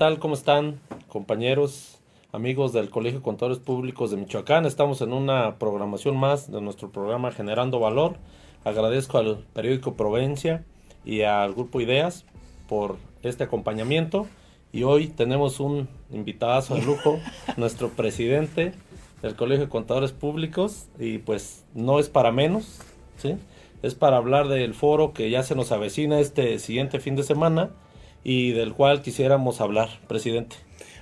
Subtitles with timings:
[0.00, 0.18] tal?
[0.18, 1.98] ¿Cómo están, compañeros,
[2.32, 4.64] amigos del Colegio de Contadores Públicos de Michoacán?
[4.64, 8.16] Estamos en una programación más de nuestro programa Generando Valor.
[8.64, 10.64] Agradezco al periódico Provencia
[11.04, 12.24] y al Grupo Ideas
[12.66, 14.26] por este acompañamiento.
[14.72, 17.18] Y hoy tenemos un invitado de lujo,
[17.58, 18.72] nuestro presidente
[19.20, 20.88] del Colegio de Contadores Públicos.
[20.98, 22.80] Y pues no es para menos,
[23.18, 23.36] ¿sí?
[23.82, 27.68] Es para hablar del foro que ya se nos avecina este siguiente fin de semana
[28.24, 30.56] y del cual quisiéramos hablar, presidente.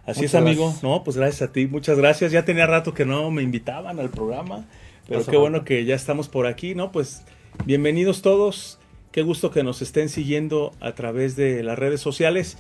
[0.07, 0.75] Así es, amigo.
[0.83, 1.67] No, pues gracias a ti.
[1.67, 2.33] Muchas gracias.
[2.33, 4.65] Ya tenía rato que no me invitaban al programa,
[5.07, 6.93] pero qué bueno que ya estamos por aquí, ¿no?
[6.93, 7.25] Pues
[7.67, 8.79] bienvenidos todos.
[9.13, 12.57] Qué gusto que nos estén siguiendo a través de las redes sociales.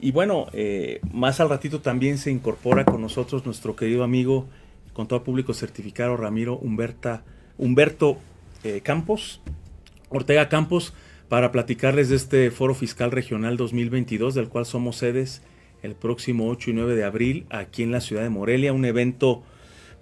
[0.00, 4.46] Y bueno, eh, más al ratito también se incorpora con nosotros nuestro querido amigo,
[4.92, 7.24] contador público certificado Ramiro Humberta,
[7.58, 8.18] Humberto
[8.64, 9.40] eh, Campos,
[10.08, 10.92] Ortega Campos,
[11.32, 15.40] para platicarles de este Foro Fiscal Regional 2022, del cual somos sedes
[15.82, 19.42] el próximo 8 y 9 de abril aquí en la ciudad de Morelia, un evento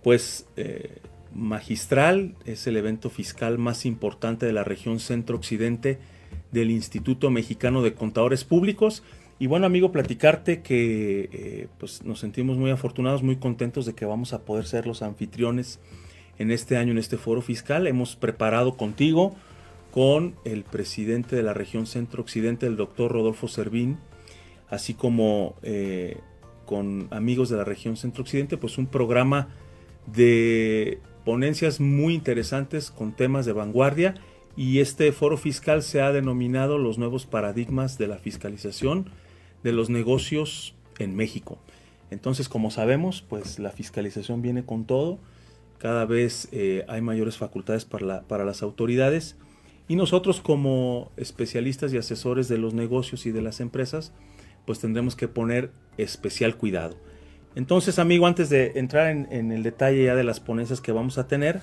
[0.02, 0.98] pues eh,
[1.32, 6.00] magistral, es el evento fiscal más importante de la región centro-occidente
[6.50, 9.04] del Instituto Mexicano de Contadores Públicos.
[9.38, 14.04] Y bueno, amigo, platicarte que eh, pues nos sentimos muy afortunados, muy contentos de que
[14.04, 15.78] vamos a poder ser los anfitriones
[16.40, 17.86] en este año en este foro fiscal.
[17.86, 19.36] Hemos preparado contigo
[19.90, 23.98] con el presidente de la región centro-occidente, el doctor Rodolfo Servín,
[24.68, 26.18] así como eh,
[26.66, 29.48] con amigos de la región centro-occidente, pues un programa
[30.06, 34.14] de ponencias muy interesantes con temas de vanguardia.
[34.56, 39.08] Y este foro fiscal se ha denominado los nuevos paradigmas de la fiscalización
[39.62, 41.58] de los negocios en México.
[42.10, 45.18] Entonces, como sabemos, pues la fiscalización viene con todo,
[45.78, 49.36] cada vez eh, hay mayores facultades para, para las autoridades
[49.90, 54.12] y nosotros como especialistas y asesores de los negocios y de las empresas,
[54.64, 56.96] pues tendremos que poner especial cuidado.
[57.56, 61.26] Entonces, amigo, antes de entrar en, el detalle ya de las ponencias que vamos a
[61.26, 61.58] tener,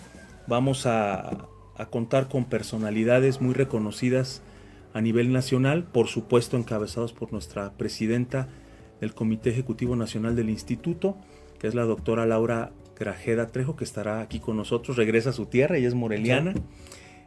[0.46, 1.48] vamos a,
[1.90, 4.42] contar con personalidades muy reconocidas
[4.94, 8.50] a nivel nacional, por supuesto encabezados por nuestra presidenta
[9.00, 11.16] del Comité Ejecutivo Nacional del Instituto,
[11.60, 15.46] que es la doctora Laura Grajeda Trejo, que estará aquí con nosotros, regresa a su
[15.46, 16.56] tierra, ella es moreliana.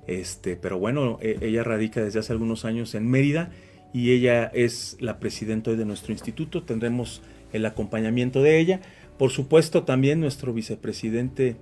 [0.07, 3.51] Este, pero bueno, e, ella radica desde hace algunos años en Mérida
[3.93, 6.63] y ella es la presidenta hoy de nuestro instituto.
[6.63, 7.23] Tendremos
[7.53, 8.81] el acompañamiento de ella.
[9.19, 11.57] Por supuesto, también nuestro vicepresidente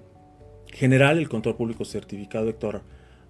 [0.72, 2.82] general, el control público certificado Héctor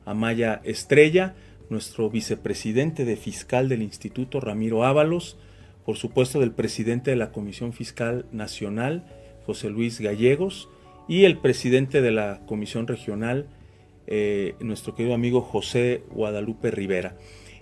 [0.04, 1.34] Amaya Estrella,
[1.70, 5.36] nuestro vicepresidente de fiscal del instituto Ramiro Ábalos,
[5.84, 9.04] por supuesto del presidente de la Comisión Fiscal Nacional,
[9.46, 10.68] José Luis Gallegos,
[11.08, 13.46] y el presidente de la Comisión Regional,
[14.10, 17.16] eh, nuestro querido amigo José Guadalupe Rivera.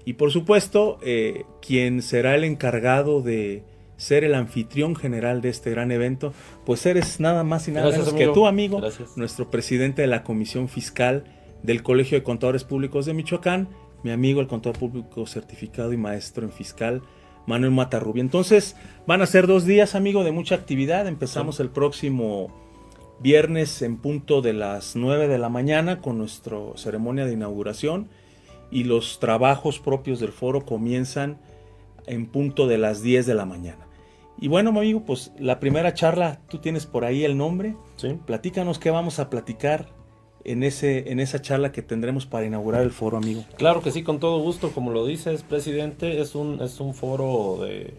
[0.05, 3.65] Y por supuesto, eh, quien será el encargado de
[3.97, 6.33] ser el anfitrión general de este gran evento,
[6.65, 8.81] pues eres nada más y nada menos que tu amigo,
[9.17, 11.25] nuestro presidente de la Comisión Fiscal
[11.65, 13.69] del Colegio de Contadores Públicos de Michoacán,
[14.05, 17.03] mi amigo el contador público certificado y maestro en fiscal,
[17.47, 18.21] Manuel Matarrubia.
[18.21, 21.09] Entonces, van a ser dos días, amigo, de mucha actividad.
[21.09, 22.66] Empezamos el próximo
[23.21, 28.09] viernes en punto de las 9 de la mañana con nuestra ceremonia de inauguración
[28.71, 31.39] y los trabajos propios del foro comienzan
[32.07, 33.87] en punto de las 10 de la mañana.
[34.39, 37.75] Y bueno, amigo, pues la primera charla, tú tienes por ahí el nombre.
[37.97, 38.19] Sí.
[38.27, 39.89] Platícanos qué vamos a platicar
[40.45, 43.45] en, ese, en esa charla que tendremos para inaugurar el foro, amigo.
[43.57, 44.73] Claro que sí, con todo gusto.
[44.73, 47.95] Como lo dices, presidente, es un, es un foro de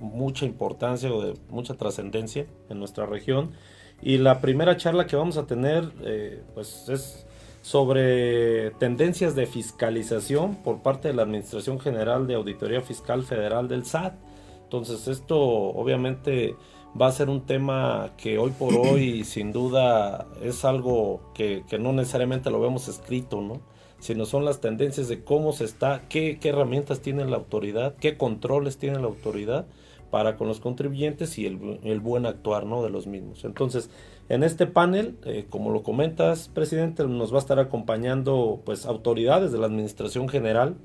[0.00, 3.52] mucha importancia o de mucha trascendencia en nuestra región
[4.02, 7.26] y la primera charla que vamos a tener eh, pues es
[7.62, 13.84] sobre tendencias de fiscalización por parte de la Administración General de Auditoría Fiscal Federal del
[13.84, 14.14] SAT.
[14.62, 16.54] Entonces esto obviamente
[17.00, 21.92] va a ser un tema que hoy por hoy sin duda es algo que, no
[21.92, 23.60] necesariamente lo vemos escrito, ¿no?
[23.98, 28.16] Sino son las tendencias de cómo se está, qué, qué herramientas tiene la autoridad, qué
[28.16, 29.66] controles tiene la autoridad
[30.10, 32.82] para con los contribuyentes y el, buen actuar ¿no?
[32.82, 33.44] de los mismos.
[33.44, 33.90] Entonces,
[34.28, 39.52] en este panel, eh, como lo comentas, presidente, nos va a estar acompañando pues autoridades
[39.52, 40.76] de la Administración General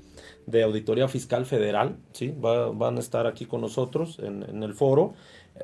[0.46, 2.34] de Auditoría Fiscal Federal, ¿sí?
[2.36, 5.14] van a estar aquí con nosotros en, el foro.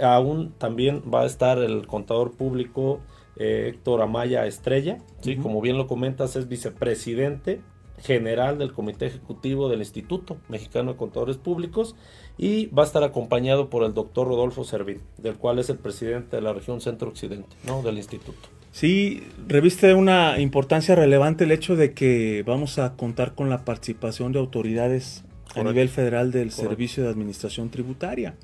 [0.01, 3.01] Aún también va a estar el contador público
[3.39, 5.37] eh, Héctor Amaya Estrella, ¿sí?
[5.37, 7.61] como bien lo comentas, es vicepresidente
[8.03, 11.97] general del Comité Ejecutivo del Instituto Mexicano de Contadores Públicos
[12.37, 16.37] y va a estar acompañado por el doctor Rodolfo Servín, del cual es el presidente
[16.37, 17.83] de la región centro-occidente ¿no?
[17.83, 18.49] del instituto.
[18.71, 24.33] Sí, reviste una importancia relevante el hecho de que vamos a contar con la participación
[24.33, 25.25] de autoridades
[25.57, 28.37] a nivel federal del Servicio de Administración Tributaria.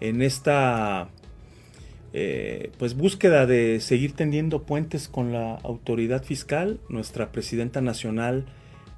[0.00, 1.08] en esta
[2.12, 6.80] eh, pues búsqueda de seguir tendiendo puentes con la autoridad fiscal.
[6.88, 8.46] Nuestra presidenta nacional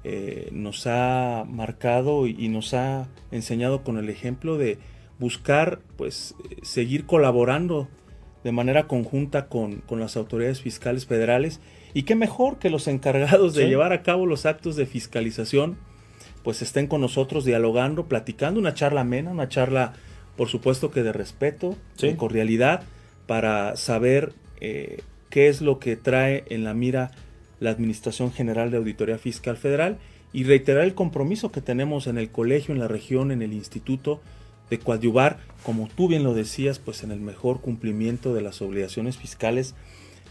[0.03, 4.79] eh, nos ha marcado y, nos ha enseñado con el ejemplo de
[5.19, 7.87] buscar pues seguir colaborando
[8.43, 11.61] de manera conjunta con, las autoridades fiscales federales.
[11.93, 15.77] Y qué mejor que los encargados de llevar a cabo los actos de fiscalización
[16.43, 19.93] pues estén con nosotros dialogando, platicando, una charla amena, una charla
[20.35, 22.83] por supuesto que de respeto, de cordialidad,
[23.33, 24.31] para saber
[24.61, 25.01] eh,
[25.31, 27.09] qué es lo que trae en la mira
[27.59, 29.97] la Administración General de Auditoría Fiscal Federal
[30.33, 34.21] y reiterar el compromiso que tenemos en el colegio, en la región, en el instituto,
[34.69, 39.17] de coadyuvar, como tú bien lo decías, pues en el mejor cumplimiento de las obligaciones
[39.17, 39.73] fiscales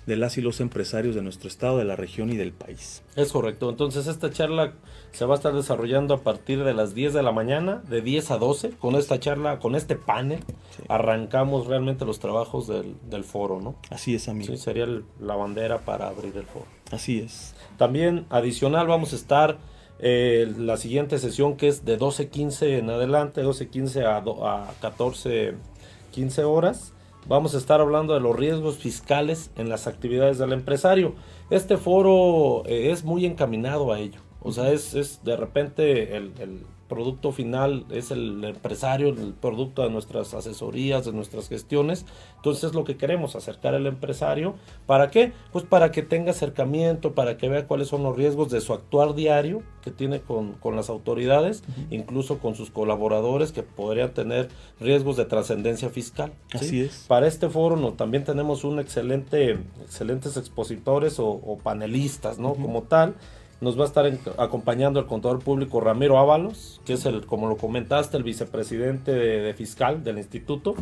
[0.06, 3.02] de las y los empresarios de nuestro estado, de la región y del país.
[3.16, 3.70] Es correcto.
[3.70, 4.74] Entonces esta charla
[5.12, 8.30] se va a estar desarrollando a partir de las 10 de la mañana, de 10
[8.32, 8.70] a 12.
[8.70, 10.40] Con esta charla, con este panel,
[10.88, 13.76] arrancamos realmente los trabajos del, del, foro, ¿no?
[13.90, 14.52] Así es, amigo.
[14.52, 14.86] Sí, sería
[15.20, 16.66] la bandera para abrir el foro.
[16.90, 17.54] Así es.
[17.78, 19.58] También adicional vamos a estar
[20.00, 26.91] eh, la siguiente sesión que es de 12.15 en adelante, 12.15 a, a 14.15 horas
[27.26, 31.14] vamos a estar hablando de los riesgos fiscales en las actividades del empresario.
[31.50, 34.20] Este foro eh, es muy encaminado a ello.
[34.40, 39.88] O sea, es, es de repente el, producto final es el empresario, el producto de
[39.88, 42.04] nuestras asesorías, de nuestras gestiones.
[42.36, 44.56] Entonces es lo que queremos, acercar al empresario.
[44.84, 45.32] ¿Para qué?
[45.52, 49.14] Pues para que tenga acercamiento, para que vea cuáles son los riesgos de su actuar
[49.14, 55.24] diario que tiene con, las autoridades, incluso con sus colaboradores que podrían tener riesgos de
[55.24, 56.32] trascendencia fiscal.
[56.52, 57.06] Así es.
[57.08, 62.52] Para este foro no, también tenemos un excelente, excelentes expositores o, panelistas, ¿no?
[62.52, 63.14] Como tal
[63.62, 67.56] nos va a estar acompañando el contador público Ramiro Ábalos, que es el, como lo
[67.56, 70.74] comentaste, el vicepresidente de, fiscal del instituto,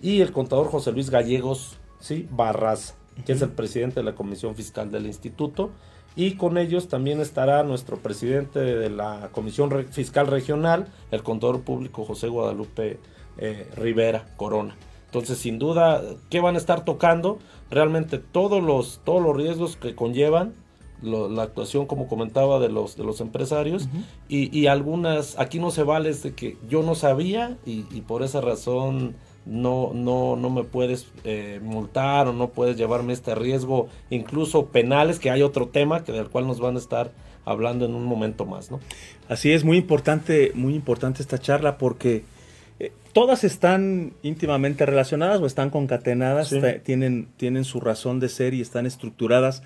[0.00, 2.94] y el contador José Luis Gallegos, sí, Barras,
[3.26, 5.70] que es el presidente de la comisión fiscal del instituto.
[6.14, 12.04] Y con ellos también estará nuestro presidente de la Comisión Fiscal Regional, el contador público
[12.04, 12.98] José Guadalupe
[13.38, 14.76] eh, Rivera Corona.
[15.06, 17.38] Entonces, sin duda, ¿qué van a estar tocando?
[17.70, 20.52] Realmente todos los, todos los riesgos que conllevan
[21.02, 23.88] la actuación, como comentaba, de los, de los empresarios
[24.28, 29.14] y, algunas, aquí no se vale de que yo no sabía y, por esa razón
[29.46, 35.18] no, no, no me puedes eh, multar o no puedes llevarme este riesgo, incluso penales,
[35.18, 37.12] que hay otro tema que del cual nos van a estar
[37.44, 38.80] hablando en un momento más, ¿no?
[39.28, 42.24] Así es, muy importante, muy importante esta charla porque
[42.78, 46.54] eh, todas están íntimamente relacionadas o están concatenadas,
[46.84, 49.62] tienen, tienen su razón de ser y están estructuradas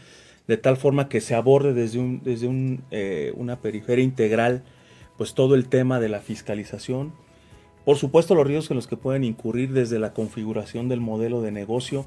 [0.46, 4.62] de tal forma que se aborde desde, un, desde un, eh, una periferia integral
[5.16, 7.12] pues todo el tema de la fiscalización.
[7.84, 11.52] Por supuesto los riesgos en los que pueden incurrir desde la configuración del modelo de
[11.52, 12.06] negocio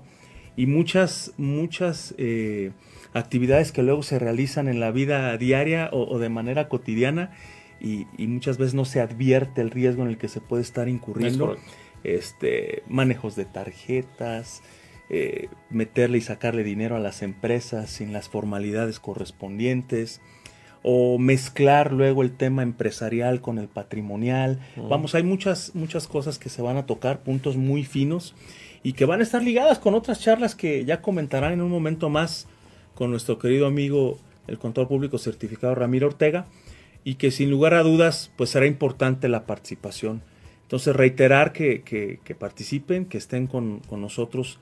[0.56, 2.72] y muchas, muchas eh,
[3.13, 7.31] actividades que luego se realizan en la vida diaria o, de manera cotidiana
[7.80, 11.57] y, muchas veces no se advierte el riesgo en el que se puede estar incurriendo.
[12.04, 14.63] Este, manejos de tarjetas,
[15.09, 20.21] eh, meterle y sacarle dinero a las empresas sin las formalidades correspondientes
[20.83, 24.59] o mezclar luego el tema empresarial con el patrimonial.
[24.76, 28.35] Vamos, hay muchas, muchas cosas que se van a tocar, puntos muy finos
[28.83, 32.09] y que van a estar ligadas con otras charlas que ya comentarán en un momento
[32.09, 32.47] más
[32.94, 36.45] con nuestro querido amigo el contador público certificado Ramiro Ortega
[37.04, 40.21] y que sin lugar a dudas pues será importante la participación.
[40.64, 44.59] Entonces reiterar que, que, participen, que estén con, con nosotros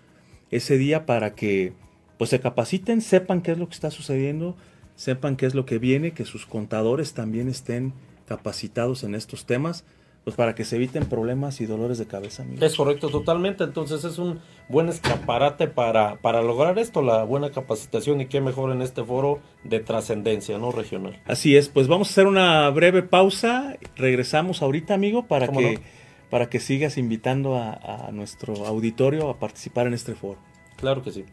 [0.52, 1.74] ese día para que
[2.18, 4.56] pues se capaciten, sepan qué es lo que está sucediendo,
[4.96, 7.94] sepan qué es lo que viene, que sus contadores también estén
[8.26, 9.84] capacitados en estos temas,
[10.24, 12.44] pues para que se eviten problemas y dolores de cabeza.
[12.60, 13.64] Es correcto, totalmente.
[13.64, 18.72] Entonces es un buen escaparate para, para lograr esto, la buena capacitación y qué mejor
[18.72, 20.72] en este foro de trascendencia, ¿no?
[20.72, 21.22] Regional.
[21.28, 23.78] Así es, pues vamos a hacer una breve pausa.
[23.96, 25.80] Regresamos ahorita, amigo, para que
[26.30, 30.40] para que sigas invitando a, nuestro auditorio a participar en este foro.
[30.78, 31.26] Claro que sí.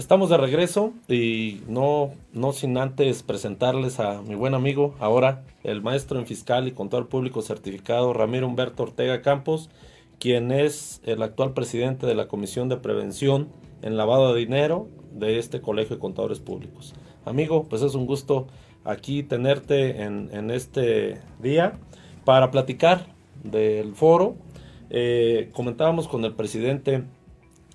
[0.00, 5.82] Estamos de regreso y no, no sin antes presentarles a mi buen amigo, ahora el
[5.82, 9.68] maestro en fiscal y contador público certificado Ramiro Humberto Ortega Campos,
[10.18, 13.50] quien es el actual presidente de la Comisión de Prevención
[13.82, 16.94] en Lavado de Dinero de este Colegio de Contadores Públicos.
[17.26, 18.46] Amigo, pues es un gusto
[18.84, 21.78] aquí tenerte en, este día
[22.24, 23.04] para platicar
[23.44, 24.36] del foro.
[24.88, 27.04] Eh, comentábamos con el presidente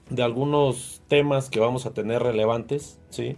[0.09, 3.37] de algunos temas que vamos a tener relevantes, ¿sí?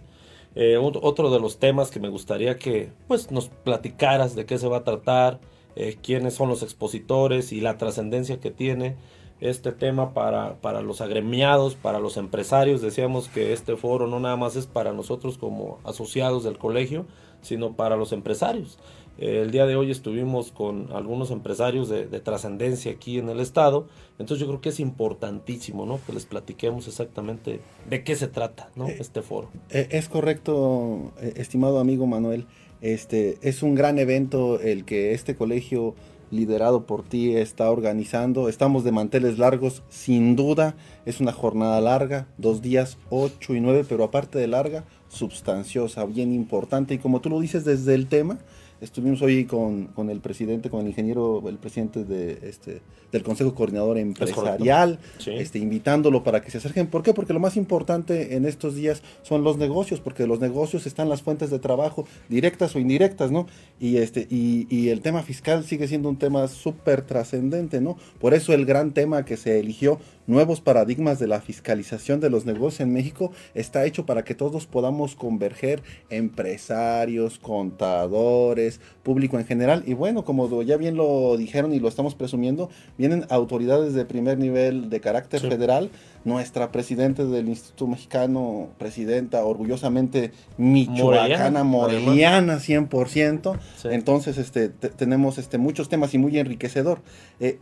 [0.54, 4.66] Eh, otro de los temas que me gustaría que pues, nos platicaras de qué se
[4.66, 5.40] va a tratar,
[5.76, 8.96] eh, quiénes son los expositores y la trascendencia que tiene
[9.40, 12.82] este tema para, para los agremiados, para los empresarios.
[12.82, 17.06] Decíamos que este foro no nada más es para nosotros como asociados del colegio,
[17.40, 18.78] sino para los empresarios.
[19.18, 23.88] Eh, el día de hoy estuvimos con algunos empresarios de, trascendencia aquí en el estado,
[24.18, 26.00] entonces yo creo que es importantísimo, ¿no?
[26.06, 28.88] Que les platiquemos exactamente de qué se trata, ¿no?
[28.88, 29.48] Eh, este foro.
[29.70, 32.46] Eh, es correcto, estimado amigo Manuel.
[32.80, 35.94] Este es un gran evento el que este colegio
[36.30, 38.48] liderado por ti está organizando.
[38.48, 40.76] Estamos de manteles largos, sin duda.
[41.06, 46.32] Es una jornada larga, dos días, ocho y nueve, pero aparte de larga, substanciosa, bien
[46.32, 46.94] importante.
[46.94, 48.38] Y como tú lo dices desde el tema,
[48.80, 52.80] Estuvimos hoy con, con, el presidente, con el ingeniero, el presidente de, este,
[53.10, 56.86] del Consejo Coordinador Empresarial, este, invitándolo para que se acerquen.
[56.86, 57.12] ¿Por qué?
[57.12, 61.08] Porque lo más importante en estos días son los negocios, porque de los negocios están
[61.08, 63.48] las fuentes de trabajo, directas o indirectas, ¿no?
[63.80, 67.96] Y, este, y, y el tema fiscal sigue siendo un tema súper trascendente, ¿no?
[68.20, 72.44] Por eso el gran tema que se eligió nuevos paradigmas de la fiscalización de los
[72.44, 78.67] negocios en México está hecho para que todos podamos converger, empresarios, contadores,
[79.02, 79.82] público en general.
[79.86, 84.38] Y bueno, como ya bien lo dijeron y lo estamos presumiendo, vienen autoridades de primer
[84.38, 85.90] nivel de carácter federal
[86.24, 93.58] nuestra presidenta del Instituto Mexicano, presidenta orgullosamente michoacana, moreliana, 100%.
[93.84, 97.00] Entonces, este, tenemos este, muchos temas y muy enriquecedor.
[97.40, 97.58] Eh,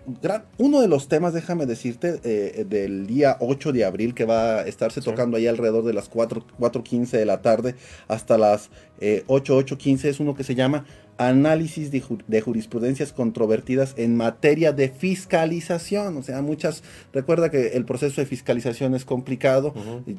[0.58, 4.62] uno de los temas, déjame decirte, eh, del día 8 de abril, que va a
[4.62, 7.74] estarse tocando ahí alrededor de las 4.15 de la tarde
[8.08, 8.70] hasta las
[9.00, 10.84] eh, 8.8.15, es uno que se llama
[11.18, 16.16] análisis de, jurisprudencias controvertidas en materia de fiscalización.
[16.16, 16.82] O sea, muchas,
[17.12, 19.74] recuerda que el proceso de fiscalización es complicado,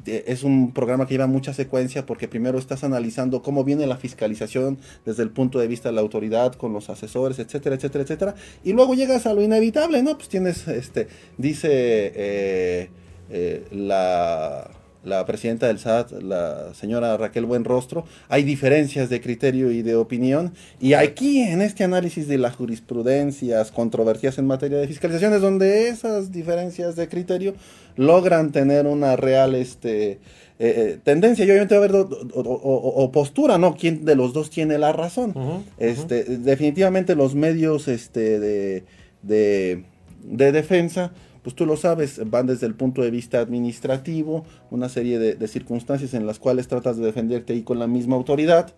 [0.06, 4.78] es un programa que lleva mucha secuencia porque primero estás analizando cómo viene la fiscalización
[5.04, 8.34] desde el punto de vista de la autoridad, con los asesores, etcétera, etcétera, etcétera.
[8.64, 10.16] Y luego llegas a lo inevitable, ¿no?
[10.16, 12.90] Pues tienes, este, dice eh,
[13.30, 14.70] eh, la
[15.08, 20.52] la presidenta del SAT, la señora Raquel Buenrostro, hay diferencias de criterio y de opinión.
[20.80, 25.88] Y aquí, en este análisis de las jurisprudencias controvertidas en materia de fiscalización, es donde
[25.88, 27.54] esas diferencias de criterio
[27.96, 30.18] logran tener una real este, eh,
[30.58, 31.44] eh, tendencia.
[31.44, 33.76] Y obviamente va a haber o, postura, ¿no?
[33.76, 35.34] ¿Quién de los dos tiene la razón?
[35.78, 38.84] este, Definitivamente los medios este, de,
[39.22, 39.84] de,
[40.22, 41.12] de defensa
[41.48, 46.12] pues tú lo sabes, van desde el punto de vista administrativo, una serie de, circunstancias
[46.12, 48.74] en las cuales tratas de defenderte ahí con la misma autoridad,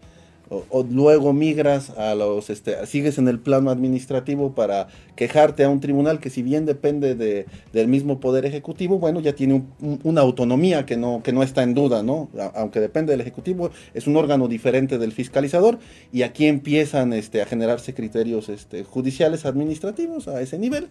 [0.49, 4.87] o, luego migras a los, este, sigues en el plano administrativo para
[5.17, 9.33] quejarte a un tribunal que si bien depende de, del mismo poder ejecutivo, bueno, ya
[9.33, 9.65] tiene
[10.05, 12.29] una autonomía que no, que no está en duda, ¿no?
[12.55, 15.81] aunque depende del ejecutivo, es un órgano diferente del fiscalizador
[16.13, 20.89] y aquí empiezan este, a generarse criterios este, judiciales administrativos a ese nivel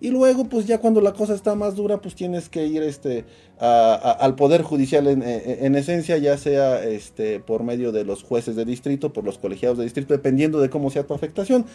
[0.00, 3.26] y luego, pues ya cuando la cosa está más dura, pues tienes que ir este,
[3.58, 8.64] al Poder Judicial en, en, esencia, ya sea este, por medio de los jueces de
[8.64, 11.66] distrito, por los colegiados de distrito, dependiendo de cómo sea tu afectación.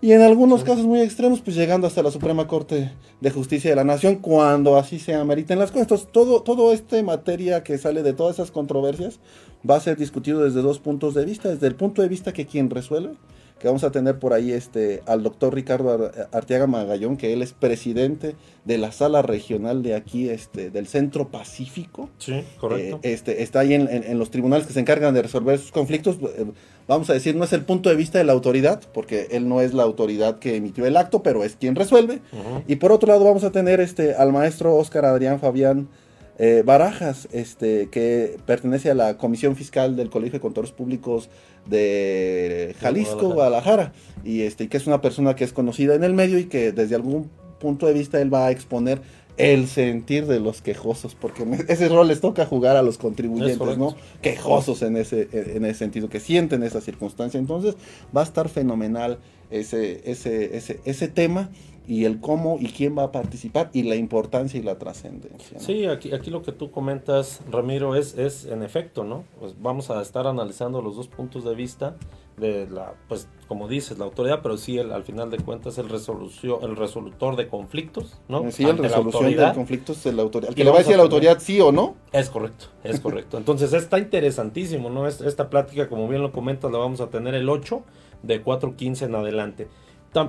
[0.00, 3.76] Y en algunos casos muy extremos, pues llegando hasta la Suprema Corte de Justicia de
[3.76, 5.82] la Nación, cuando así se ameriten las cosas.
[5.82, 9.20] Entonces, todo, todo este materia que sale de todas esas controversias
[9.68, 11.48] va a ser discutido desde dos puntos de vista.
[11.48, 13.14] Desde el punto de vista que quien resuelve,
[13.58, 17.52] que vamos a tener por ahí este, al doctor Ricardo Arteaga Magallón, que él es
[17.52, 18.36] presidente
[18.66, 22.10] de la sala regional de aquí, este, del Centro Pacífico.
[22.18, 23.00] Sí, correcto.
[23.02, 26.16] Eh, este, está ahí en, los tribunales que se encargan de resolver sus conflictos.
[26.16, 26.44] Eh,
[26.86, 29.62] vamos a decir, no es el punto de vista de la autoridad, porque él no
[29.62, 32.20] es la autoridad que emitió el acto, pero es quien resuelve.
[32.66, 35.88] Y por otro lado vamos a tener este, al maestro Óscar Adrián Fabián
[36.38, 41.30] eh, Barajas, este, que pertenece a la Comisión Fiscal del Colegio de Contadores Públicos
[41.66, 43.92] de Jalisco, Guadalajara,
[44.24, 46.94] y este, que es una persona que es conocida en el medio y que desde
[46.94, 49.00] algún punto de vista él va a exponer
[49.36, 53.96] el sentir de los quejosos, porque ese rol les toca jugar a los contribuyentes, ¿no?
[54.22, 57.38] Quejosos en ese, en ese sentido, que sienten esa circunstancia.
[57.38, 57.76] Entonces
[58.16, 59.18] va a estar fenomenal
[59.50, 61.50] ese, ese, ese, ese tema
[61.86, 65.58] y el cómo y quién va a participar y la importancia y la trascendencia.
[65.58, 69.24] Sí, aquí, aquí lo que tú comentas, Ramiro, es, es en efecto, ¿no?
[69.38, 71.96] Pues vamos a estar analizando los dos puntos de vista
[72.36, 75.88] de la, pues como dices, la autoridad, pero sí el, al final de cuentas el
[75.88, 78.50] resolución, el resolutor de conflictos, ¿no?
[78.50, 80.52] Sí, el resolución de conflictos es la autoridad.
[80.52, 81.94] que le va a decir a la autoridad sí o no.
[82.12, 83.38] Es correcto, es correcto.
[83.38, 85.06] Entonces está interesantísimo, ¿no?
[85.06, 87.82] Esta plática, como bien lo comentas, la vamos a tener el 8
[88.22, 89.68] de 4.15 en adelante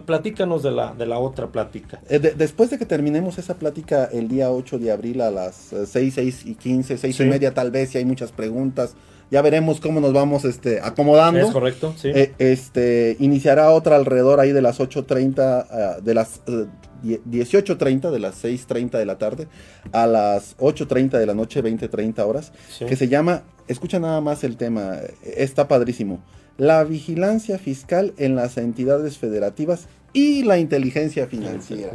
[0.05, 2.01] platícanos de la, de la otra plática.
[2.09, 5.95] Eh, después de que terminemos esa plática el día 8 de abril a las 6,
[5.95, 8.95] eh, 6 y 15, 6 y media tal vez, si hay muchas preguntas,
[9.31, 11.39] ya veremos cómo nos vamos este, acomodando.
[11.39, 12.09] Es correcto, sí.
[12.13, 18.43] Eh, este, iniciará otra alrededor ahí de las 8.30, ah, de las 18.30, de las
[18.43, 19.47] 6.30 de la tarde,
[19.91, 24.57] a las 8.30 de la noche, 20.30 horas, que se llama, escucha nada más el
[24.57, 26.21] tema, está padrísimo
[26.57, 31.93] la vigilancia fiscal en las entidades federativas y la inteligencia financiera.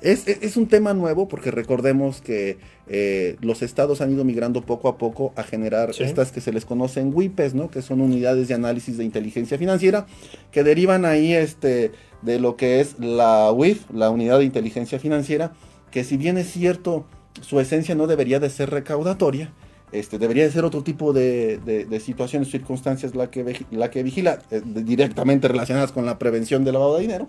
[0.00, 4.98] Es, un tema nuevo porque recordemos que eh, los estados han ido migrando poco a
[4.98, 7.70] poco a generar estas que se les conocen WIPES, ¿no?
[7.70, 10.06] que son unidades de análisis de inteligencia financiera,
[10.50, 15.52] que derivan ahí este, de lo que es la UIF, la unidad de inteligencia financiera,
[15.92, 17.06] que si bien es cierto,
[17.42, 19.52] su esencia no debería de ser recaudatoria,
[19.92, 24.40] este, debería de ser otro tipo de, de, situaciones, circunstancias la que, la que vigila,
[24.50, 27.28] eh, directamente relacionadas con la prevención del lavado de dinero.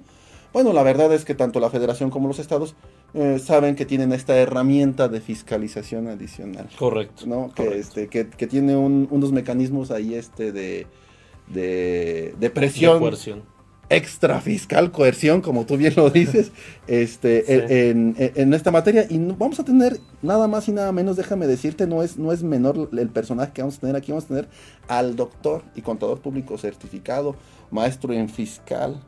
[0.53, 2.75] Bueno, la verdad es que tanto la federación como los estados
[3.13, 6.69] eh, saben que tienen esta herramienta de fiscalización adicional.
[6.77, 7.25] Correcto.
[7.27, 7.51] ¿no?
[7.53, 10.87] Que, Este, que, que tiene unos mecanismos ahí este de,
[11.47, 12.99] de, de presión
[14.41, 16.51] fiscal, coerción, como tú bien lo dices,
[16.87, 19.05] este, en, esta materia.
[19.09, 22.43] Y vamos a tener nada más y nada menos, déjame decirte, no es, no es
[22.43, 24.11] menor el personaje que vamos a tener aquí.
[24.11, 24.47] Vamos a tener
[24.87, 27.35] al doctor y contador público certificado,
[27.71, 29.01] maestro en fiscal,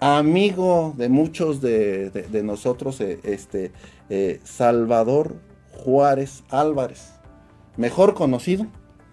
[0.00, 3.72] amigo de muchos de, nosotros, eh, este,
[4.10, 5.36] eh, Salvador
[5.72, 7.12] Juárez Álvarez,
[7.76, 8.66] mejor conocido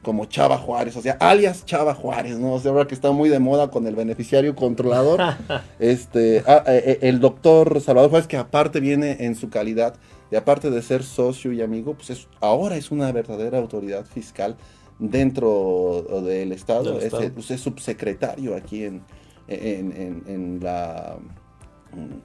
[0.05, 2.53] como Chava Juárez, o sea, alias Chava Juárez, ¿no?
[2.53, 5.19] O sea, ahora que está muy de moda con el beneficiario controlador,
[5.79, 9.95] este, ah, eh, eh, el doctor Salvador Juárez, que aparte viene en su calidad,
[10.31, 14.55] y aparte de ser socio y amigo, pues es, ahora es una verdadera autoridad fiscal
[14.99, 19.01] dentro del Estado, es, pues, es, subsecretario aquí en,
[19.47, 21.17] en, la...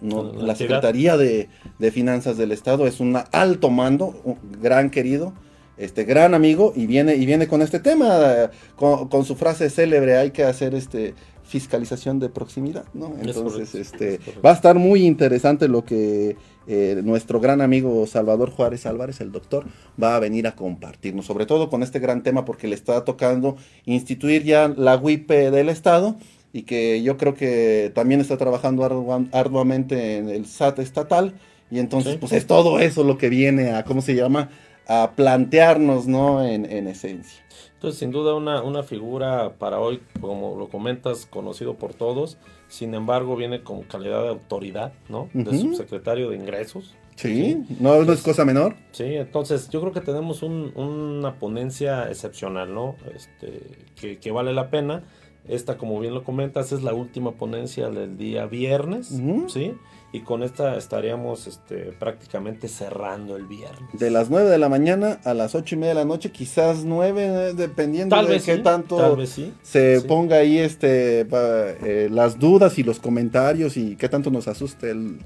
[0.02, 2.86] la Secretaría de, de, Finanzas del Estado.
[2.86, 5.32] Es un alto mando, un gran querido,
[5.80, 10.30] este gran amigo y viene y viene con este tema con, su frase célebre hay
[10.30, 15.84] que hacer este fiscalización de proximidad no entonces este va a estar muy interesante lo
[15.84, 16.36] que
[16.68, 19.64] eh, nuestro gran amigo Salvador Juárez Álvarez el doctor
[20.00, 23.56] va a venir a compartirnos sobre todo con este gran tema porque le está tocando
[23.86, 26.16] instituir ya la WIP del estado
[26.52, 28.84] y que yo creo que también está trabajando
[29.32, 31.34] arduamente en el SAT estatal.
[31.70, 34.50] Y entonces pues es todo eso lo que viene a cómo se llama
[34.90, 36.44] a plantearnos, ¿no?
[36.44, 37.44] En, esencia.
[37.74, 42.94] Entonces, sin duda, una, una figura para hoy, como lo comentas, conocido por todos, sin
[42.94, 45.29] embargo, viene con calidad de autoridad, ¿no?
[45.33, 46.96] De subsecretario de ingresos.
[47.14, 48.74] Sí, no, no es cosa menor.
[48.90, 52.96] Sí, entonces yo creo que tenemos una ponencia excepcional, ¿no?
[53.14, 53.62] Este,
[53.94, 55.05] que, que, vale la pena.
[55.46, 59.74] Esta, como bien lo comentas, es la última ponencia del día viernes, ¿sí?
[60.12, 63.88] Y con esta estaríamos este, prácticamente cerrando el viernes.
[63.92, 66.85] De las 9 de la mañana a las 8 y media de la noche, quizás
[66.85, 69.16] 9, eh, dependiendo de qué tanto
[69.62, 74.90] se ponga ahí este eh, las dudas y los comentarios y qué tanto nos asuste
[74.90, 75.20] el,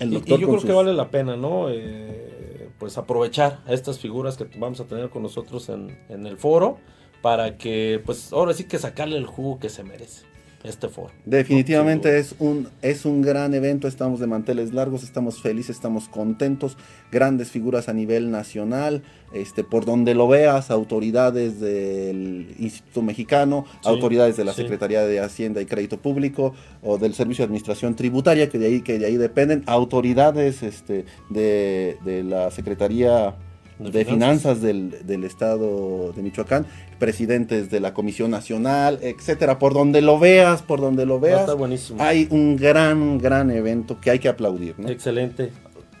[0.00, 0.38] el doctor.
[0.38, 1.68] Y, yo creo que vale la pena, ¿no?
[1.68, 6.38] Eh, pues aprovechar a estas figuras que vamos a tener con nosotros en, en el
[6.38, 6.78] foro
[7.20, 10.33] para que, pues ahora sí que sacarle el jugo que se merece
[10.64, 11.12] este foro.
[11.26, 16.78] Definitivamente es un, es un gran evento, estamos de manteles largos, estamos felices, estamos contentos,
[17.12, 19.02] grandes figuras a nivel nacional,
[19.34, 25.60] este, por donde lo veas, autoridades del Instituto Mexicano, autoridades de la Secretaría de Hacienda
[25.60, 29.18] y Crédito Público o del Servicio de Administración Tributaria, que de ahí, que de ahí
[29.18, 33.36] dependen, autoridades este, de, de la Secretaría
[33.78, 36.66] de, finanzas, del, del, estado de Michoacán,
[36.98, 42.02] presidentes de la Comisión Nacional, etcétera, por donde lo veas, por donde lo veas, buenísimo.
[42.02, 44.74] hay un gran, gran evento que hay que aplaudir.
[44.86, 45.50] Excelente.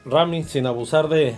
[0.04, 1.34] Rami, sin abusar de,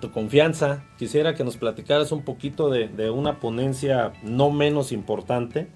[0.00, 5.68] tu confianza, quisiera que nos platicaras un poquito de, una ponencia no menos importante,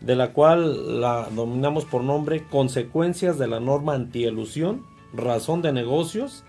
[0.00, 6.44] de la cual la dominamos por nombre Consecuencias de la norma antielusión, razón de negocios,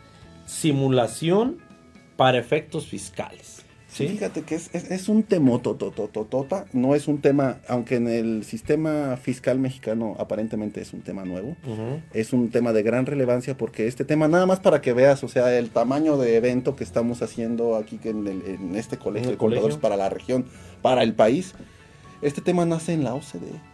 [0.45, 1.57] simulación
[2.15, 3.62] para efectos fiscales.
[3.93, 8.43] Sí, fíjate que es, es, un tema totototota, no es un tema, aunque en el
[8.43, 11.55] sistema fiscal mexicano aparentemente es un tema nuevo,
[12.11, 15.27] es un tema de gran relevancia porque este tema, nada más para que veas, o
[15.27, 19.77] sea, el tamaño de evento que estamos haciendo aquí en, en este colegio de contadores
[19.77, 20.45] para la región,
[20.81, 21.53] para el país,
[22.23, 23.73] este tema nace en la OCDE.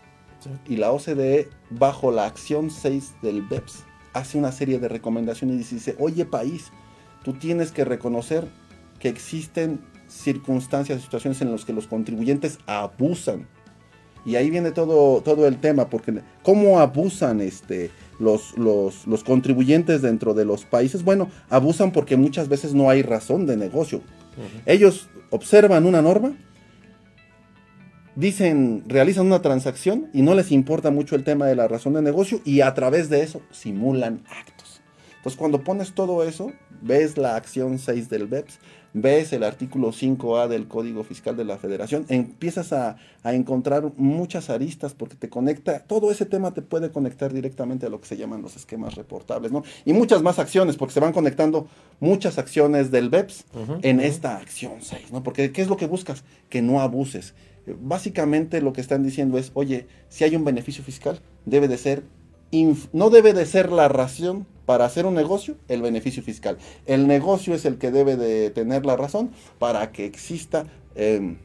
[0.67, 5.75] Y la OCDE, bajo la acción 6 del BEPS, hace una serie de recomendaciones y
[5.75, 6.71] dice, oye país,
[7.23, 8.47] tú tienes que reconocer
[8.99, 9.79] que existen
[10.09, 13.47] circunstancias, situaciones en las que los contribuyentes abusan.
[14.25, 20.33] Y ahí viene todo, todo el tema, porque ¿cómo abusan este, los, los, contribuyentes dentro
[20.33, 21.03] de los países?
[21.03, 24.01] Bueno, abusan porque muchas veces no hay razón de negocio.
[24.65, 26.33] Ellos observan una norma,
[28.15, 32.01] dicen, realizan una transacción y no les importa mucho el tema de la razón de
[32.01, 34.81] negocio y a través de eso simulan actos.
[35.17, 38.59] Entonces cuando pones todo eso, ves la acción 6 del BEPS,
[38.93, 44.93] ves el artículo 5A del Código Fiscal de la Federación, empiezas a, encontrar muchas aristas
[44.93, 48.41] porque te conecta, todo ese tema te puede conectar directamente a lo que se llaman
[48.41, 49.63] los esquemas reportables, ¿no?
[49.85, 51.67] Y muchas más acciones, porque se van conectando
[51.99, 53.45] muchas acciones del BEPS
[53.81, 55.21] en esta acción 6, ¿no?
[55.21, 56.23] Porque ¿qué es lo que buscas?
[56.49, 57.33] Que no abuses.
[57.81, 62.03] Básicamente lo que están diciendo es, oye, si hay un beneficio fiscal, debe de ser,
[62.93, 66.59] no debe de ser la ración para hacer un negocio, el beneficio fiscal.
[66.85, 71.37] El negocio es el que debe de tener la razón para que exista em,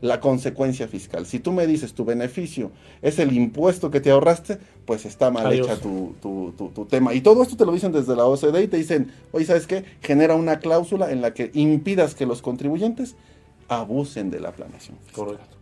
[0.00, 1.24] la consecuencia fiscal.
[1.26, 5.52] Si tú me dices tu beneficio es el impuesto que te ahorraste, pues está mal
[5.52, 6.16] hecha tu,
[6.90, 7.14] tema.
[7.14, 9.84] Y todo esto te lo dicen desde la OCDE y te dicen, oye, ¿sabes qué?
[10.02, 13.14] Genera una cláusula en la que impidas que los contribuyentes
[13.68, 14.98] abusen de la planeación.
[15.12, 15.55] Correcto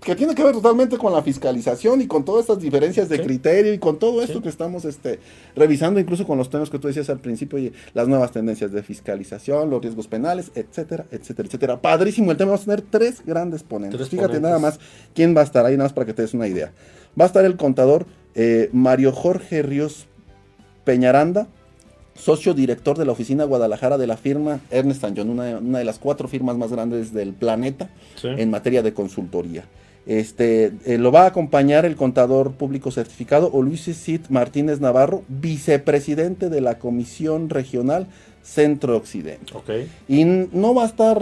[0.00, 3.72] que tiene que ver totalmente con la fiscalización y con todas estas diferencias de criterio
[3.72, 5.18] y con todo esto que estamos este,
[5.56, 8.82] revisando, incluso con los temas que tú decías al principio, y las nuevas tendencias de
[8.82, 11.80] fiscalización, los riesgos penales, etcétera, etcétera, etcétera.
[11.80, 14.08] Padrísimo el tema, vamos a tener tres grandes ponentes.
[14.08, 14.78] Fíjate nada más
[15.14, 16.72] quién va a estar ahí, nada más para que te des una idea.
[17.18, 20.06] Va a estar el contador eh, Mario Jorge Ríos
[20.84, 21.48] Peñaranda,
[22.14, 25.98] socio director de la oficina Guadalajara de la firma Ernest Young, una, una de las
[25.98, 27.88] cuatro firmas más grandes del planeta
[28.22, 29.64] en materia de consultoría.
[30.06, 36.48] Este, eh, lo va a acompañar el contador público certificado Luis Cid Martínez Navarro, vicepresidente
[36.48, 38.06] de la Comisión Regional
[38.42, 39.52] centro-occidente.
[40.08, 41.18] Y no va a estar,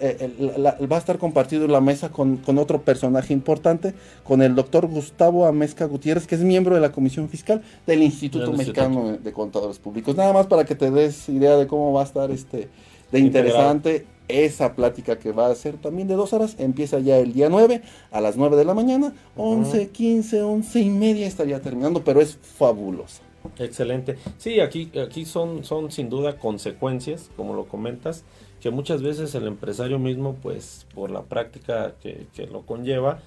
[0.00, 5.46] eh, va a estar compartido la mesa con, otro personaje importante, con el doctor Gustavo
[5.46, 10.16] Amezca Gutiérrez, que es miembro de la Comisión Fiscal del Instituto Mexicano de Contadores Públicos.
[10.16, 12.68] Nada más para que te des idea de cómo va a estar este
[13.12, 16.56] de interesante esa plática que va a ser también de dos horas.
[16.58, 20.90] Empieza ya el día 9 a las 9 de la mañana, 11, 15, 11 y
[20.90, 23.22] media estaría terminando, pero es fabulosa.
[23.58, 24.18] Excelente.
[24.36, 28.24] Sí, aquí, aquí son, son sin duda consecuencias, como lo comentas,
[28.60, 33.20] que muchas veces el empresario mismo, pues por la práctica que, que lo conlleva,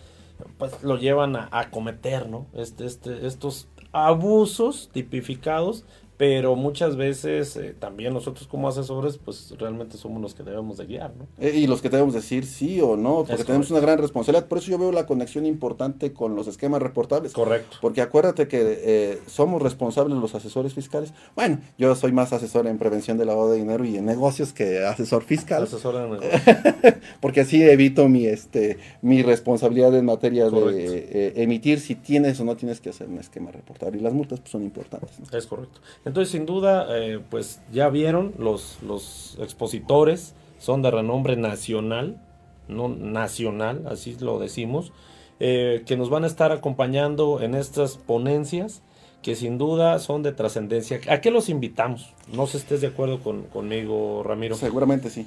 [0.58, 2.45] pues lo llevan a, a cometer, ¿no?
[2.54, 5.86] Este, este, estos abusos tipificados
[6.21, 10.86] pero muchas veces eh, también nosotros como asesores pues realmente somos los que debemos de
[10.86, 11.25] guiar, ¿no?
[11.39, 14.60] Eh, y los que debemos decir sí o no, porque tenemos una gran responsabilidad, por
[14.60, 17.34] eso yo veo la conexión importante con los esquemas reportables.
[17.34, 17.77] Correcto.
[17.81, 21.12] Porque acuérdate que eh, somos responsables los asesores fiscales.
[21.36, 24.86] Bueno, yo soy más asesor en prevención de lavado de dinero y en negocios que
[24.86, 25.63] asesor fiscal.
[25.63, 26.41] Asesor en negocios.
[27.19, 32.55] porque así evito mi este mi responsabilidad en materia de emitir si tienes o no
[32.55, 35.17] tienes que hacer un esquema reportable y las multas pues, son importantes.
[35.34, 35.81] Es correcto.
[36.12, 42.21] Entonces, sin duda, eh, pues ya vieron, los, los expositores son de renombre nacional,
[42.67, 44.91] no nacional, así lo decimos,
[45.39, 48.84] eh, que nos van a estar acompañando en estas ponencias
[49.21, 51.00] que sin duda son de trascendencia.
[51.08, 52.13] ¿A qué los invitamos?
[52.34, 54.56] No sé si estés de acuerdo con, conmigo, Ramiro.
[54.56, 55.26] Seguramente sí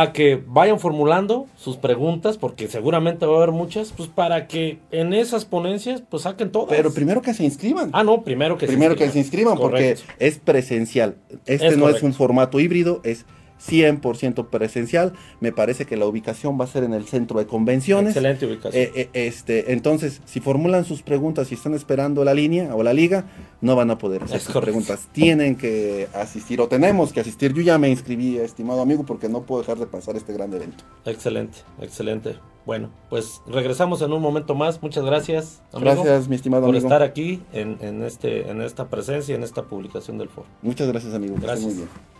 [0.00, 4.78] a que vayan formulando sus preguntas, porque seguramente va a haber muchas, pues para que
[4.90, 6.68] en esas ponencias pues saquen todas.
[6.68, 7.90] Pero primero que se inscriban.
[7.94, 9.08] Ah, no, primero que primero se inscriban.
[9.08, 11.16] que se inscriban, porque es presencial.
[11.46, 13.24] Este no es un formato híbrido, es
[13.60, 15.12] 100% presencial.
[15.40, 18.10] Me parece que la ubicación va a ser en el centro de convenciones.
[18.10, 18.82] Excelente ubicación.
[18.82, 22.92] Eh, eh, este, entonces, si formulan sus preguntas y están esperando la línea o la
[22.92, 23.26] liga,
[23.60, 25.08] no van a poder hacer sus preguntas.
[25.12, 27.52] Tienen que asistir o tenemos que asistir.
[27.52, 30.84] Yo ya me inscribí, estimado amigo, porque no puedo dejar de pasar este gran evento.
[31.04, 32.36] Excelente, excelente.
[32.66, 34.82] Bueno, pues regresamos en un momento más.
[34.82, 35.62] Muchas gracias.
[35.72, 36.86] gracias, mi estimado por amigo.
[36.86, 40.48] estar aquí en, en, este, en esta presencia, en esta publicación del foro.
[40.62, 41.36] Muchas gracias, amigo.
[41.40, 41.64] Gracias.
[41.64, 42.15] Muy bien.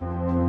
[0.00, 0.39] Thank you.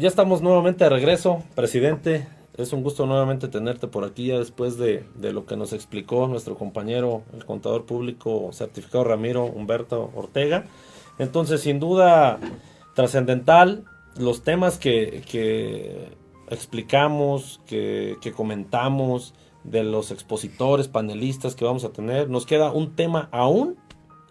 [0.00, 2.26] Ya estamos nuevamente de regreso, presidente.
[2.56, 6.26] Es un gusto nuevamente tenerte por aquí ya después de, de, lo que nos explicó
[6.26, 10.64] nuestro compañero, el contador público certificado Ramiro Humberto Ortega.
[11.18, 12.38] Entonces, sin duda,
[12.94, 13.84] trascendental
[14.16, 16.16] los temas que, que
[16.48, 19.34] explicamos, que, que, comentamos,
[19.64, 22.30] de los expositores, panelistas que vamos a tener.
[22.30, 23.76] Nos queda un tema aún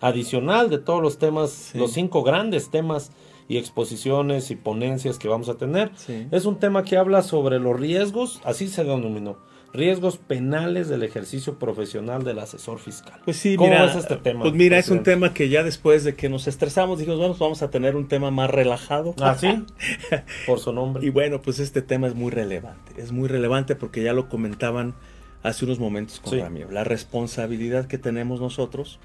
[0.01, 1.77] adicional de todos los temas, sí.
[1.77, 3.11] los cinco grandes temas
[3.49, 5.91] y exposiciones y ponencias que vamos a tener.
[5.97, 6.27] Sí.
[6.31, 9.37] Es un tema que habla sobre los riesgos, así se denominó,
[9.73, 13.19] riesgos penales del ejercicio profesional del asesor fiscal.
[13.25, 14.41] Pues sí, ¿Cómo mira, es este tema?
[14.43, 17.39] Pues mira, es un tema que ya después de que nos estresamos dijimos, bueno, pues
[17.41, 19.13] vamos a tener un tema más relajado.
[19.19, 19.65] ¿Ah, sí?
[20.47, 21.05] Por su nombre.
[21.05, 23.01] Y bueno, pues este tema es muy relevante.
[23.01, 24.93] Es muy relevante porque ya lo comentaban
[25.41, 26.39] hace unos momentos con Sí.
[26.39, 26.69] Ramiro.
[26.71, 28.99] La responsabilidad que tenemos nosotros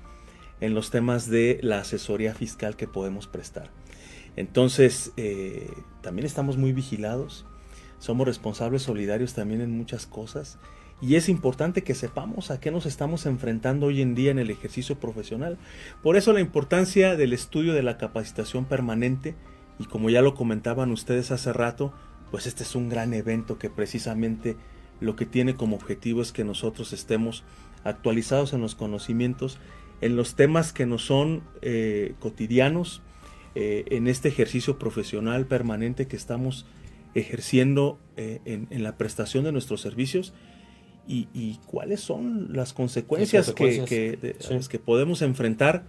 [0.61, 3.71] en los temas de la asesoría fiscal que podemos prestar.
[4.37, 5.71] Entonces, eh,
[6.01, 7.47] también estamos muy vigilados.
[7.99, 10.59] Somos responsables solidarios también en muchas cosas.
[11.01, 14.51] Y es importante que sepamos a qué nos estamos enfrentando hoy en día en el
[14.51, 15.59] ejercicio profesional.
[16.03, 19.35] Por eso la importancia del estudio de la capacitación permanente.
[19.79, 21.93] Y como ya lo comentaban ustedes hace rato,
[22.31, 24.57] pues este es un gran evento que precisamente
[25.01, 27.45] lo que tiene como objetivo es que nosotros estemos
[27.83, 29.59] actualizados en los conocimientos,
[30.01, 33.03] en los temas que nos son eh, cotidianos,
[33.55, 36.67] eh, en este ejercicio profesional permanente que estamos
[37.15, 40.35] ejerciendo eh, en, en, la prestación de nuestros servicios
[41.07, 43.89] y, y cuáles son las consecuencias, consecuencias.
[43.89, 44.55] Que, que, de, Sí.
[44.55, 45.85] las que podemos enfrentar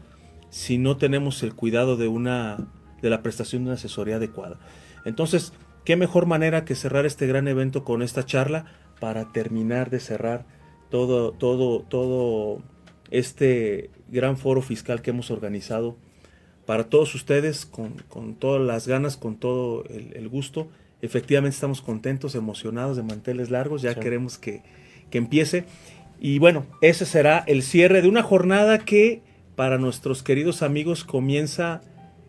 [0.50, 2.68] si no tenemos el cuidado de una
[3.02, 4.60] de la prestación de una asesoría adecuada.
[5.04, 8.66] Entonces, qué mejor manera que cerrar este gran evento con esta charla
[9.00, 10.46] para terminar de cerrar
[10.90, 12.62] todo, todo, todo
[13.12, 15.98] este gran foro fiscal que hemos organizado
[16.66, 20.68] para todos ustedes, con, con todas las ganas, con todo el, el, gusto.
[21.02, 24.00] Efectivamente estamos contentos, emocionados de manteles largos, ya Sí.
[24.00, 24.64] queremos que,
[25.10, 25.66] que empiece.
[26.20, 29.22] Y bueno, ese será el cierre de una jornada que
[29.56, 31.82] para nuestros queridos amigos comienza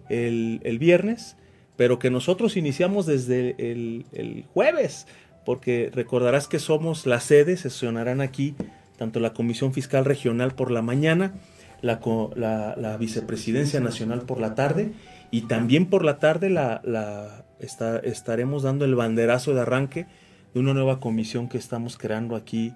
[0.08, 1.36] el, el viernes,
[1.76, 5.06] pero que nosotros iniciamos desde el, el, jueves,
[5.44, 8.54] porque recordarás que somos la sede, sesionarán aquí
[8.98, 11.34] tanto la Comisión Fiscal Regional por la mañana,
[11.82, 14.92] la, Vicepresidencia Nacional por la tarde,
[15.30, 20.06] y también por la tarde la, estaremos dando el banderazo de arranque
[20.54, 22.72] de una nueva comisión que estamos creando aquí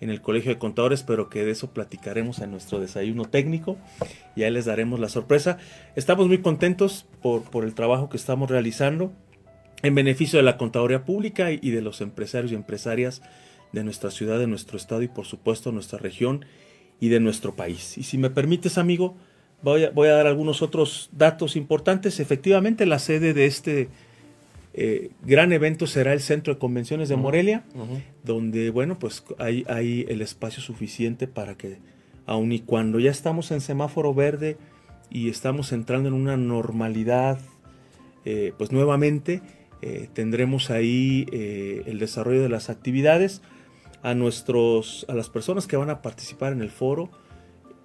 [0.00, 3.76] en el Colegio de Contadores, pero que de eso platicaremos en nuestro desayuno técnico
[4.36, 5.56] y ahí les daremos la sorpresa.
[5.96, 9.12] Estamos muy contentos por, por el trabajo que estamos realizando
[9.82, 13.22] en beneficio de la contaduría pública y de los empresarios y empresarias
[13.72, 16.44] de nuestra ciudad, de nuestro estado y por supuesto nuestra región
[17.04, 17.98] y de nuestro país.
[17.98, 19.14] Y si me permites, amigo,
[19.62, 22.18] voy a, voy a dar algunos otros datos importantes.
[22.18, 23.88] Efectivamente, la sede de este
[24.72, 28.02] eh, gran evento será el Centro de Convenciones de Morelia, uh -huh.
[28.24, 31.76] donde, bueno, pues hay, hay, el espacio suficiente para que,
[32.24, 34.56] aun y cuando ya estamos en semáforo verde
[35.10, 37.38] y estamos entrando en una normalidad,
[38.24, 39.42] eh, pues nuevamente,
[39.82, 43.42] eh, tendremos ahí el desarrollo de las actividades.
[44.04, 47.10] A, nuestros, a las personas que van a participar en el foro,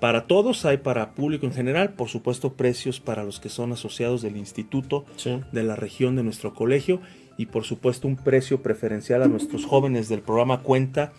[0.00, 4.20] para todos, hay para público en general, por supuesto precios para los que son asociados
[4.20, 5.04] del instituto,
[5.52, 7.00] de la región de nuestro colegio
[7.38, 11.12] y por supuesto un precio preferencial a nuestros jóvenes del programa Cuenta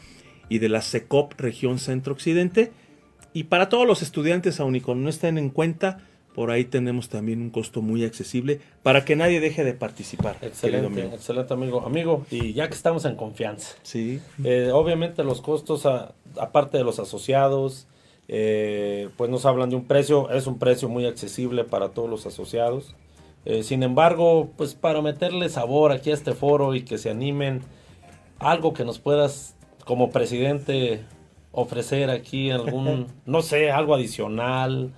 [0.50, 2.74] y de la SECOP región centro occidente.
[3.32, 6.00] Y para todos los estudiantes, aun y cuando no estén en cuenta,
[6.36, 10.36] por ahí tenemos también un costo muy accesible para que nadie deje de participar.
[10.41, 11.82] Excelente, excelente amigo.
[11.86, 14.19] Amigo, y ya que estamos en confianza, sí.
[14.43, 17.88] Eh, obviamente los costos, aparte de los asociados,
[18.28, 22.26] eh, pues nos hablan de un precio, es un precio muy accesible para todos los
[22.26, 22.95] asociados.
[23.45, 27.62] Eh, sin embargo, pues para meterle sabor aquí a este foro y que se animen,
[28.39, 31.00] algo que nos puedas como presidente
[31.54, 34.91] ofrecer aquí algún, no sé, algo adicional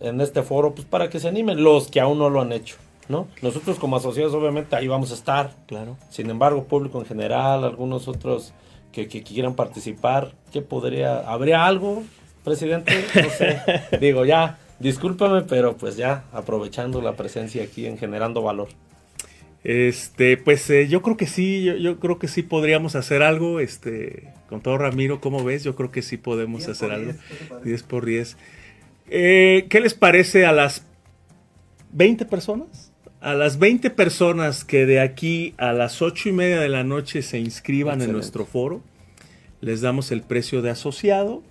[0.00, 2.76] en este foro, pues para que se animen los que aún no lo han hecho,
[3.08, 3.28] ¿no?
[3.42, 5.96] Nosotros como asociados obviamente ahí vamos a estar, claro.
[6.10, 8.52] Sin embargo, público en general, algunos otros
[8.92, 12.04] que, quieran participar, ¿qué podría, habría algo,
[12.44, 12.92] presidente?
[13.14, 13.60] No sé,
[14.00, 18.68] digo ya, discúlpame, pero pues ya aprovechando la presencia aquí en generando valor.
[19.64, 24.28] Este, pues eh, yo creo que sí, yo, creo que sí podríamos hacer algo, este,
[24.50, 25.64] con todo Ramiro, ¿cómo ves?
[25.64, 27.12] Yo creo que sí podemos hacer algo.
[27.64, 28.36] 10 por 10.
[29.08, 30.84] Eh, ¿Qué les parece a las
[31.92, 32.92] 20 personas?
[33.20, 37.22] A las 20 personas que de aquí a las 8 y media de la noche
[37.22, 38.82] se inscriban en nuestro foro,
[39.60, 41.42] les damos el precio de asociado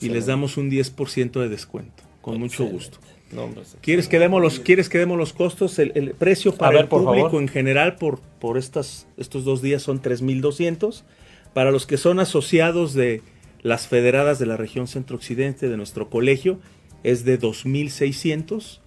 [0.00, 2.98] y les damos un 10% de descuento, con mucho gusto.
[3.82, 5.78] ¿Quieres, que demos los, ¿Quieres que demos los costos?
[5.78, 11.02] El, precio para el público en general por, por estas, estos dos días son 3.200.
[11.52, 13.22] Para los que son asociados de
[13.62, 16.58] las federadas de la región centro-occidente de nuestro colegio,
[17.02, 18.80] es de 2.600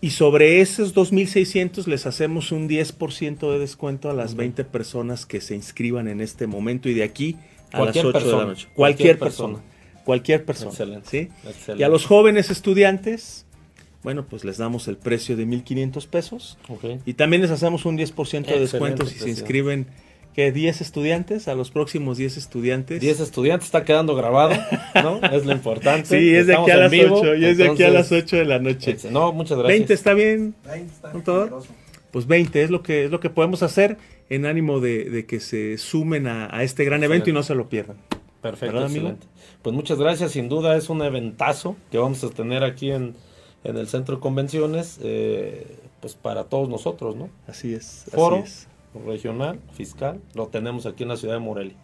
[0.00, 5.40] y sobre esos 2.600 les hacemos un 10% de descuento a las 20 personas que
[5.40, 7.36] se inscriban en este momento y de aquí
[7.72, 8.68] a las 8 de la noche.
[8.74, 9.60] Cualquier, persona.
[10.04, 10.70] Cualquier persona.
[10.70, 11.30] Excelente,
[11.78, 13.46] Y a los jóvenes estudiantes,
[14.02, 16.58] bueno, pues les damos el precio de 1.500 pesos.
[17.06, 19.86] Y también les hacemos un 10% de descuento si se inscriben
[20.34, 23.00] que 10 estudiantes, a los próximos 10 estudiantes.
[23.00, 24.54] 10 estudiantes, está quedando grabado,
[24.94, 25.20] ¿no?
[25.32, 26.08] es lo importante.
[26.08, 28.44] Sí, es de aquí a las 8, y es de aquí a las 8 de
[28.44, 28.96] la noche.
[29.10, 29.78] No, muchas gracias.
[29.78, 30.54] 20 está bien.
[30.66, 31.48] 20 está
[32.10, 33.96] Pues 20 es lo que es lo que podemos hacer
[34.28, 37.96] en ánimo de, que se sumen a, este gran evento y no se lo pierdan.
[38.42, 38.88] Perfecto,
[39.62, 43.14] Pues muchas gracias, sin duda es un eventazo que vamos a tener aquí en,
[43.62, 47.30] en el Centro de Convenciones, eh, pues para todos nosotros, ¿no?
[47.46, 48.04] Así es.
[48.12, 48.73] Foro, así es
[49.06, 51.76] regional, fiscal, lo tenemos aquí en la ciudad de Morelia.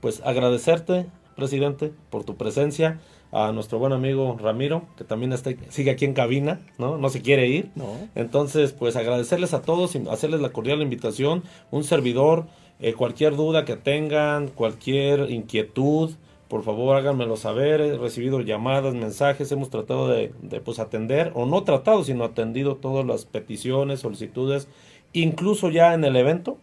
[0.00, 3.00] Pues agradecerte, presidente, por tu presencia,
[3.32, 6.98] a nuestro buen amigo Ramiro, que también está, sigue aquí en cabina, ¿no?
[6.98, 7.70] No se quiere ir.
[7.74, 7.86] No.
[8.14, 11.42] Entonces, pues agradecerles a todos y hacerles la cordial invitación,
[11.72, 12.46] un servidor,
[12.78, 16.12] eh, cualquier duda que tengan, cualquier inquietud,
[16.46, 21.46] por favor háganmelo saber, he recibido llamadas, mensajes, hemos tratado de, de pues atender, o
[21.46, 24.68] no tratado, sino atendido todas las peticiones, solicitudes
[25.14, 26.58] incluso ya en el evento.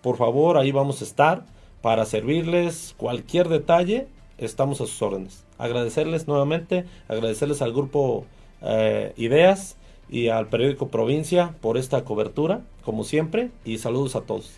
[0.00, 1.44] Por favor, ahí vamos a estar
[1.82, 4.06] para servirles cualquier detalle.
[4.38, 5.44] Estamos a sus órdenes.
[5.58, 8.24] Agradecerles nuevamente, agradecerles al grupo
[8.62, 9.76] eh, Ideas
[10.08, 14.52] y al periódico Provincia por esta cobertura, como siempre, y saludos a todos.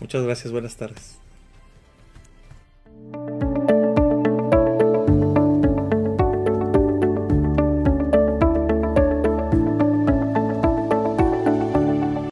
[0.00, 1.19] Muchas gracias, buenas tardes.